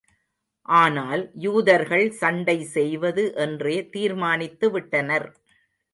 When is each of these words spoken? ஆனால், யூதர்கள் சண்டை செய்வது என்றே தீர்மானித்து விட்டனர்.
ஆனால், 0.69 1.23
யூதர்கள் 1.35 2.09
சண்டை 2.11 2.57
செய்வது 2.75 3.25
என்றே 3.35 3.77
தீர்மானித்து 3.89 4.69
விட்டனர். 4.71 5.29